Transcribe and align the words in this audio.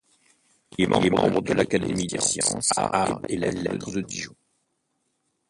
Il 0.79 0.85
est 0.95 1.09
membre 1.11 1.43
de 1.43 1.53
l'Académie 1.53 2.07
des 2.07 2.19
Sciences, 2.19 2.71
Arts 2.75 3.21
et 3.29 3.37
Belles-Lettres 3.37 3.91
de 3.91 4.01
Dijon. 4.01 4.33